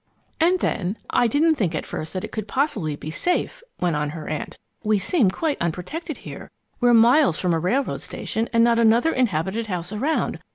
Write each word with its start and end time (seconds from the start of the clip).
"And 0.39 0.61
then, 0.61 0.97
I 1.11 1.27
didn't 1.27 1.53
think 1.57 1.75
at 1.75 1.85
first 1.85 2.13
that 2.13 2.23
it 2.23 2.31
could 2.31 2.47
possibly 2.47 2.95
be 2.95 3.11
safe!" 3.11 3.61
went 3.79 3.95
on 3.95 4.09
her 4.17 4.27
aunt. 4.27 4.57
"We 4.83 4.97
seem 4.97 5.29
quite 5.29 5.61
unprotected 5.61 6.17
here 6.25 6.49
we're 6.79 6.95
miles 6.95 7.37
from 7.37 7.53
a 7.53 7.59
railroad 7.59 8.01
station, 8.01 8.49
and 8.51 8.63
not 8.63 8.79
another 8.79 9.13
inhabited 9.13 9.67
house 9.67 9.93
around. 9.93 10.39